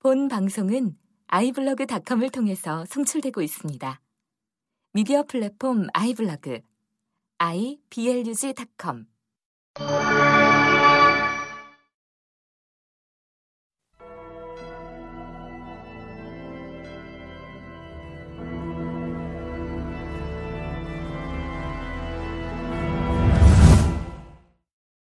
[0.00, 0.96] 본 방송은
[1.26, 4.00] 아이블로그닷컴을 통해서 송출되고 있습니다.
[4.92, 6.60] 미디어 플랫폼 아이블로그
[7.38, 9.06] iblog.com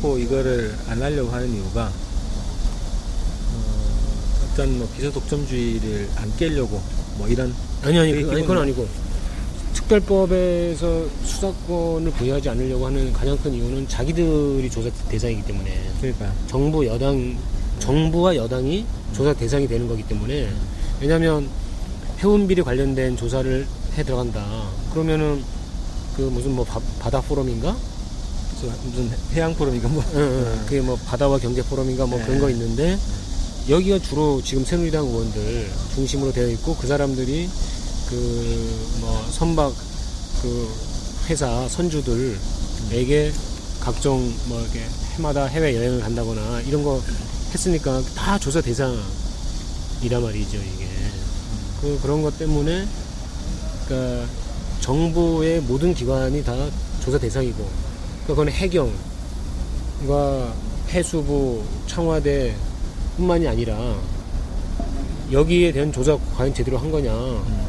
[0.00, 1.90] 고 이거를 안 하려고 하는 이유가
[4.56, 6.80] 어, 어떤 뭐 기소 독점주의를 안 깨려고
[7.18, 8.58] 뭐 이런 아니 아니, 그, 아니 그건.
[8.58, 8.88] 아니고.
[9.74, 15.90] 특별법에서 수사권을 부여하지 않으려고 하는 가장 큰 이유는 자기들이 조사 대상이기 때문에.
[16.00, 17.36] 그러니까 정부 여당
[17.78, 20.48] 정부와 여당이 조사 대상이 되는 거기 때문에.
[21.02, 21.46] 왜냐하면
[22.20, 23.66] 해운 비리 관련된 조사를
[23.98, 24.42] 해 들어간다.
[24.92, 25.44] 그러면은
[26.16, 27.76] 그 무슨 뭐 바, 바다 포럼인가?
[28.58, 30.02] 저 무슨 해양 포럼인가 뭐.
[30.14, 30.62] 응, 응.
[30.64, 32.24] 그게 뭐 바다와 경제 포럼인가 뭐 네.
[32.24, 32.96] 그런 거 있는데
[33.68, 37.48] 여기가 주로 지금 새누리당 의원들 중심으로 되어 있고 그 사람들이
[38.08, 39.74] 그 뭐 선박
[40.42, 40.68] 그
[41.28, 43.32] 회사 선주들에게
[43.80, 44.80] 각종 뭐 이렇게
[45.16, 47.00] 해마다 해외 여행을 간다거나 이런 거
[47.52, 50.86] 했으니까 다 조사 대상이란 말이죠 이게.
[51.80, 52.86] 그 그런 것 때문에
[53.86, 54.26] 그러니까
[54.80, 56.54] 정부의 모든 기관이 다
[57.04, 58.92] 조사 대상이고 그러니까 그건 해경
[60.06, 60.54] 과
[60.90, 62.54] 해수부, 청와대
[63.16, 63.96] 뿐만이 아니라
[65.32, 67.10] 여기에 대한 조사 과연 제대로 한 거냐?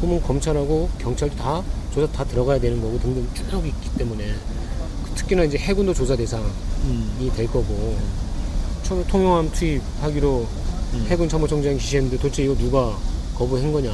[0.00, 1.62] 그러면 검찰하고 경찰도 다
[1.94, 4.34] 조사 다 들어가야 되는 거고 등등 쭉 있기 때문에
[5.14, 6.44] 특히나 이제 해군도 조사 대상이
[6.84, 7.32] 음.
[7.36, 7.96] 될 거고
[8.82, 10.46] 처음에 통영함 투입하기로
[10.94, 11.06] 음.
[11.08, 12.96] 해군 참모총장이 지시했는데 도대체 이거 누가
[13.36, 13.90] 거부한 거냐?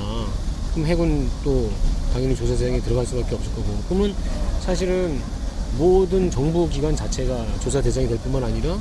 [0.73, 1.71] 그럼 해군 또
[2.13, 4.15] 당연히 조사 대상에 들어갈 수밖에 없을 거고 그러면
[4.61, 5.21] 사실은
[5.77, 8.79] 모든 정부 기관 자체가 조사 대상이 될 뿐만 아니라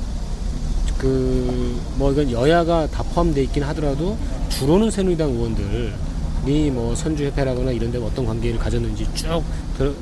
[1.00, 4.16] 그 뭐 이건 여야가 다 포함되어 있긴 하더라도
[4.48, 9.42] 주로는 새누리당 의원들이 뭐 선주협회라거나 이런 데 어떤 관계를 가졌는지 쭉
[9.76, 9.92] 들어-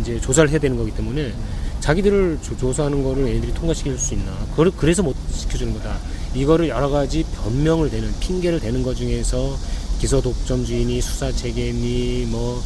[0.00, 1.32] 이제 조사를 해야 되는 거기 때문에
[1.80, 5.98] 자기들을 조- 조사하는 거를 얘네들이 통과시킬 수 있나 그걸 그래서 못 시켜주는 거다
[6.34, 9.56] 이거를 여러 가지 변명을 대는 핑계를 대는 것 중에서
[10.00, 12.62] 기소 독점주의니 수사 체계니 뭐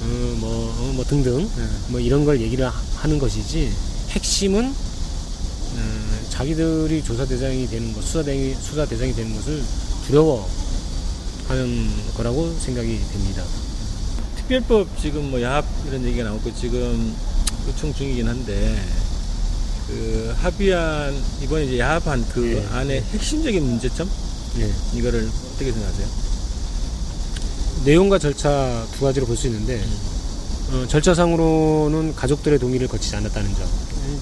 [0.00, 1.62] 어, 뭐, 어, 뭐 등등 네.
[1.88, 3.72] 뭐 이런 걸 얘기를 하- 하는 것이지
[4.10, 9.60] 핵심은 음, 자기들이 조사 대상이 되는 것, 수사 대상이, 수사 대상이 되는 것을
[10.06, 10.46] 두려워하는
[12.14, 13.42] 거라고 생각이 됩니다.
[14.36, 17.12] 특별법 지금 뭐 야합 이런 얘기가 나오고 지금
[17.66, 18.80] 요청 중이긴 한데
[19.88, 21.12] 그 합의안
[21.42, 22.64] 이번에 이제 야합한 그 예.
[22.72, 24.08] 안에 핵심적인 문제점
[24.58, 24.70] 예.
[24.96, 26.06] 이거를 어떻게 생각하세요?
[27.84, 29.82] 내용과 절차 두 가지로 볼 수 있는데
[30.70, 33.66] 어, 절차상으로는 가족들의 동의를 거치지 않았다는 점.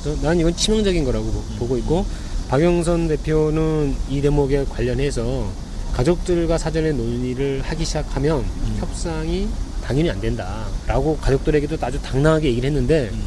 [0.04, 2.04] 저- 난 이건 치명적인 거라고 보- 보고 있고
[2.48, 5.48] 박영선 대표는 이 대목에 관련해서
[5.92, 8.44] 가족들과 사전에 논의를 하기 시작하면
[8.78, 9.48] 협상이
[9.82, 13.22] 당연히 안 된다라고 가족들에게도 아주 당당하게 얘기를 했는데 음.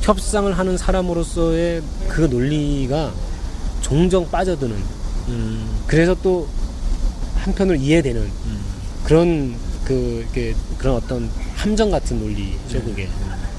[0.00, 3.12] 협상을 하는 사람으로서의 그 논리가
[3.82, 4.76] 종종 빠져드는.
[5.28, 6.46] 음, 그래서 또
[7.36, 8.60] 한편으로 이해되는 음,
[9.04, 12.82] 그런 그 이렇게 그런 어떤 함정 같은 논리죠 네.
[12.84, 13.08] 그게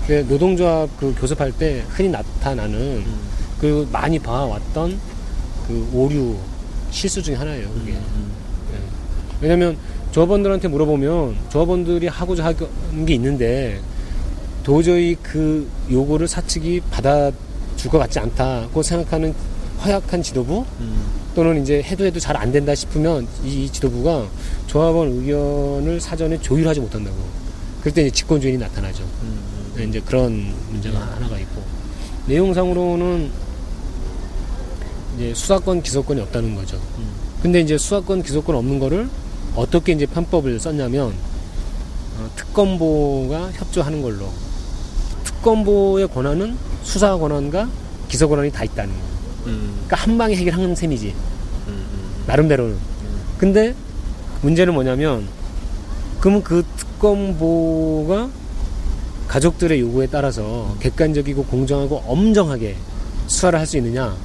[0.07, 3.19] 그 노동조합 그 교섭할 때 흔히 나타나는 음,
[3.59, 4.97] 그 많이 봐왔던
[5.67, 6.37] 그 오류
[6.91, 8.31] 실수 중에 하나예요 그게 음,
[8.73, 8.77] 예.
[9.41, 9.77] 왜냐면
[10.11, 13.81] 조합원들한테 물어보면 조합원들이 하고자 하는 게 있는데
[14.63, 19.33] 도저히 그 요구를 사측이 받아줄 것 같지 않다고 생각하는
[19.83, 24.25] 허약한 지도부 음, 또는 이제 해도 해도 잘 안 된다 싶으면 이, 이 지도부가
[24.67, 27.15] 조합원 의견을 사전에 조율하지 못한다고.
[27.81, 29.03] 그럴 때 이제 직권주의이 나타나죠.
[29.03, 31.61] 음, 네, 이제 그런 문제가 하나가 있고
[32.27, 33.31] 내용상으로는
[35.15, 36.77] 이제 수사권 기소권이 없다는 거죠.
[36.97, 37.09] 음.
[37.41, 39.09] 근데 이제 수사권 기소권 없는 거를
[39.55, 41.13] 어떻게 이제 편법을 썼냐면
[42.17, 44.29] 어, 특검보가 협조하는 걸로
[45.23, 47.69] 특검보의 권한은 수사 권한과
[48.07, 49.07] 기소 권한이 다 있다는 거예요.
[49.47, 51.07] 음, 그러니까 한 방에 해결하는 셈이지
[51.67, 52.77] 음, 음, 나름대로는.
[53.37, 53.75] 근데
[54.41, 55.27] 문제는 뭐냐면
[56.19, 58.29] 그러면 그 특검보가
[59.27, 62.75] 가족들의 요구에 따라서 객관적이고 공정하고 엄정하게
[63.27, 64.15] 수사를 할 수 있느냐?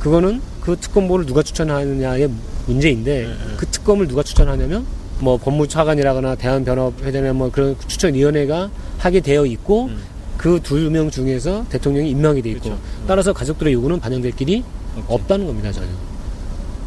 [0.00, 2.30] 그거는 그 특검보를 누가 추천하느냐의
[2.66, 3.54] 문제인데 네, 네.
[3.56, 4.86] 그 특검을 누가 추천하냐면
[5.20, 9.98] 뭐 법무차관이라거나 대한변협회장이나 뭐 그런 추천위원회가 하게 되어 있고 음.
[10.36, 12.80] 그두 명 중에서 대통령이 임명이 돼 있고 그렇죠.
[13.08, 14.62] 따라서 가족들의 요구는 반영될 길이
[14.96, 15.12] 없지.
[15.12, 15.88] 없다는 겁니다 전혀.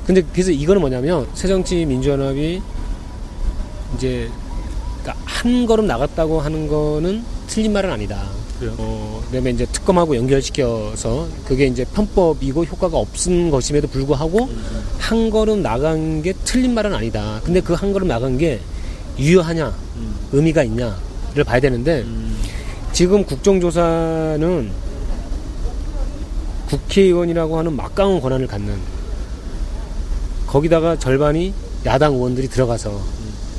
[0.07, 2.61] 근데 그래서 이거는 뭐냐면 새정치민주연합이
[3.97, 4.29] 이제
[5.01, 8.29] 그러니까 한 걸음 나갔다고 하는 거는 틀린 말은 아니다.
[8.57, 8.73] 그래요?
[8.77, 14.49] 어, 그다음에 이제 특검하고 연결시켜서 그게 이제 편법이고 효과가 없은 것임에도 불구하고
[14.97, 17.41] 한 걸음 나간 게 틀린 말은 아니다.
[17.43, 18.61] 근데 그 한 걸음 나간 게
[19.19, 19.67] 유효하냐,
[19.97, 20.15] 음.
[20.31, 22.37] 의미가 있냐를 봐야 되는데 음.
[22.93, 24.71] 지금 국정조사는
[26.69, 28.73] 국회의원이라고 하는 막강한 권한을 갖는
[30.47, 31.53] 거기다가 절반이
[31.85, 32.97] 야당 의원들이 들어가서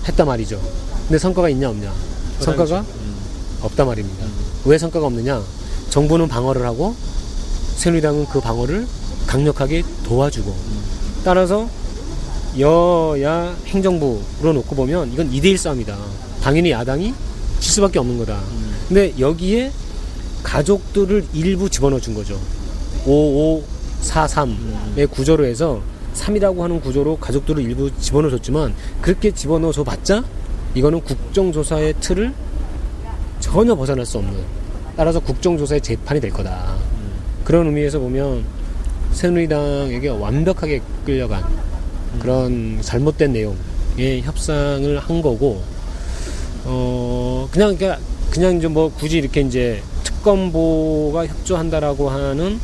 [0.09, 0.59] 했단 말이죠.
[1.09, 1.93] 근데 성과가 있냐 없냐?
[2.41, 3.02] 성과가 음.
[3.63, 4.27] 없단 말입니다.
[4.65, 5.43] 왜 성과가 없느냐?
[5.91, 6.95] 정부는 방어를 하고
[7.77, 8.87] 새누리당은 그 방어를
[9.27, 10.55] 강력하게 도와주고
[11.25, 11.69] 따라서
[12.59, 15.97] 여야 행정부로 놓고 보면 이건 2대1 싸움이다.
[16.43, 17.15] 당연히 야당이
[17.61, 18.39] 질 수밖에 없는 거다.
[18.39, 18.75] 음.
[18.89, 19.73] 근데 여기에
[20.43, 22.39] 가족들을 일부 집어넣어 준 거죠.
[23.07, 25.81] 5543의 구조로 해서
[26.15, 30.23] 3이라고 하는 구조로 가족들을 일부 집어넣어 줬지만 그렇게 집어넣어 줘 봤자
[30.75, 32.35] 이거는 국정조사의 틀을
[33.53, 34.33] 전혀 벗어날 수 없는
[34.97, 36.75] 따라서 국정조사의 재판이 될 거다.
[37.45, 38.47] 그런 의미에서 보면
[39.13, 41.45] 새누리당에게 완벽하게 끌려간
[42.19, 45.63] 그런 잘못된 내용의 협상을 한 거고
[46.65, 47.99] 어 그냥 그냥
[48.31, 52.59] 그냥 이제 뭐 굳이 이렇게 이제 특검보가 협조한다라고 하는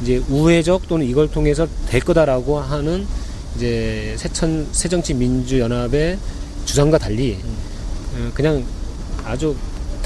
[0.00, 3.04] 이제 우회적 또는 이걸 통해서 될 거다라고 하는
[3.56, 6.18] 이제 새천 새정치 민주연합의
[6.66, 7.36] 주장과 달리
[8.14, 8.64] 어, 그냥
[9.24, 9.56] 아주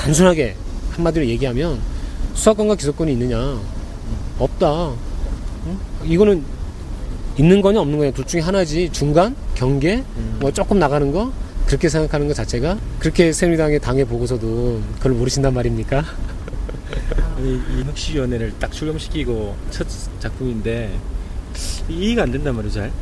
[0.05, 0.55] 단순하게
[0.91, 1.81] 한마디로 얘기하면
[2.35, 3.59] 수사권과 기소권이 있느냐
[4.39, 4.91] 없다.
[5.67, 5.79] 응?
[6.05, 6.45] 이거는
[7.39, 10.05] 있는 거냐 없는 거냐 둘 중에 하나지 중간 경계
[10.41, 11.33] 뭐 조금 나가는 거
[11.67, 16.05] 그렇게 생각하는 것 자체가 그렇게 새누리당의 당의 보고서도 그걸 모르신단 말입니까?
[17.41, 19.87] 이, 이 혁신위원회를 딱 출범시키고 첫
[20.21, 20.93] 작품인데
[21.89, 22.93] 이해가 안 된단 말이죠 잘.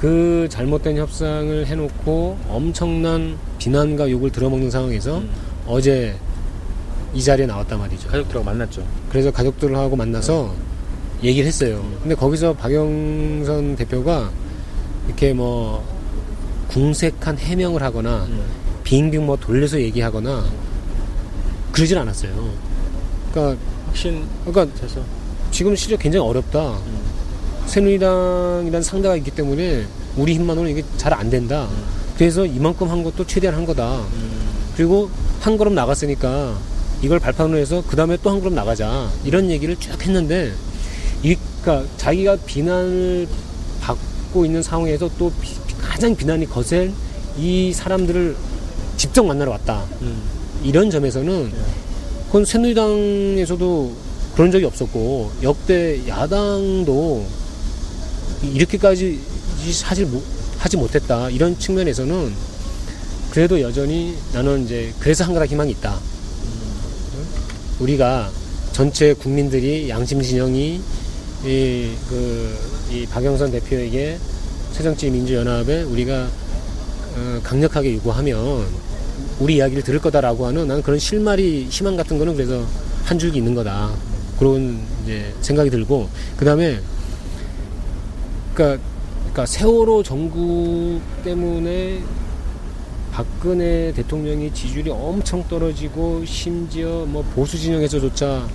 [0.00, 5.45] 그 잘못된 협상을 해놓고 엄청난 비난과 욕을 들어먹는 상황에서 음.
[5.66, 6.14] 어제
[7.14, 8.08] 이 자리에 나왔단 말이죠.
[8.08, 8.84] 가족들하고 만났죠.
[9.10, 10.54] 그래서 가족들하고 만나서
[11.22, 11.82] 얘기를 했어요.
[12.02, 14.30] 근데 거기서 박영선 대표가
[15.06, 15.84] 이렇게 뭐
[16.68, 18.42] 궁색한 해명을 하거나 음.
[18.84, 20.44] 빙빙 뭐 돌려서 얘기하거나
[21.72, 22.50] 그러진 않았어요.
[23.32, 25.00] 그러니까 혁신 그러니까 돼서
[25.50, 26.72] 지금 실력 굉장히 어렵다.
[26.72, 27.06] 음.
[27.66, 29.86] 새누리당이라는 상대가 있기 때문에
[30.16, 31.66] 우리 힘만으로는 이게 잘 안 된다.
[32.16, 34.00] 그래서 이만큼 한 것도 최대한 한 거다.
[34.00, 34.48] 음.
[34.76, 35.10] 그리고
[35.46, 36.58] 한 걸음 나갔으니까
[37.02, 39.08] 이걸 발판으로 해서 그 다음에 또 한 걸음 나가자.
[39.24, 40.52] 이런 얘기를 쭉 했는데,
[41.22, 43.28] 이, 그러니까 자기가 비난을
[43.80, 46.92] 받고 있는 상황에서 또 비- 가장 비난이 거센
[47.38, 48.34] 이 사람들을
[48.96, 49.84] 직접 만나러 왔다.
[50.02, 50.20] 음.
[50.64, 51.52] 이런 점에서는
[52.26, 53.92] 그건 새누리당에서도
[54.34, 57.24] 그런 적이 없었고 역대 야당도
[58.52, 59.20] 이렇게까지
[59.72, 60.24] 사실 못-
[60.58, 62.32] 하지 못했다 이런 측면에서는
[63.36, 66.00] 그래도 여전히 나는 이제 그래서 한가닥 희망이 있다.
[67.80, 68.30] 우리가
[68.72, 70.80] 전체 국민들이 양심 진영이
[71.44, 72.58] 이, 그,
[72.90, 74.16] 이 박영선 대표에게
[74.72, 76.26] 새정치 민주연합에 우리가
[77.16, 78.64] 어, 강력하게 요구하면
[79.38, 82.64] 우리 이야기를 들을 거다라고 하는 나는 그런 실마리 희망 같은 거는 그래서
[83.04, 83.90] 한 줄기 있는 거다
[84.38, 86.08] 그런 이제 생각이 들고
[86.38, 86.80] 그 다음에
[88.54, 88.82] 그러니까,
[89.24, 92.00] 그러니까 세월호 정국 때문에
[93.16, 98.46] 박근혜 대통령이 지지율이 엄청 떨어지고 심지어 뭐 보수 진영에서조차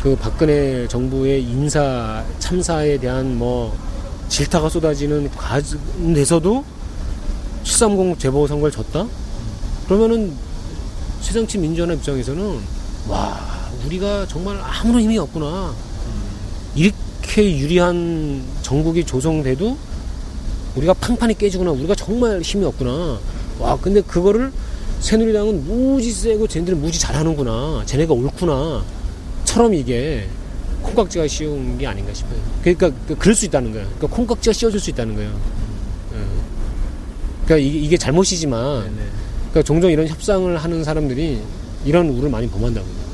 [0.00, 3.76] 그 박근혜 정부의 인사 참사에 대한 뭐
[4.28, 6.64] 질타가 쏟아지는 가운데서도
[7.64, 9.04] 730 재보 선거를 졌다?
[9.86, 10.32] 그러면은
[11.20, 12.60] 새정치 민주연합 입장에서는
[13.08, 15.74] 와 우리가 정말 아무런 힘이 없구나
[16.76, 19.76] 이렇게 유리한 정국이 조성돼도
[20.76, 23.18] 우리가 팡판이 깨지구나 우리가 정말 힘이 없구나
[23.58, 24.52] 와 근데 그거를
[25.00, 28.82] 새누리당은 무지 세고 쟤네들은 무지 잘하는구나 쟤네가 옳구나
[29.44, 30.28] 처럼 이게
[30.82, 34.90] 콩깍지가 씌운 게 아닌가 싶어요 그러니까 그- 그럴 수 있다는 거예요 그러니까 콩깍지가 씌워질 수
[34.90, 35.30] 있다는 거예요
[36.14, 36.18] 예.
[37.44, 38.96] 그러니까 이게, 이게 잘못이지만 네네.
[39.50, 41.40] 그러니까 종종 이런 협상을 하는 사람들이
[41.84, 43.07] 이런 우를 많이 범한다고요.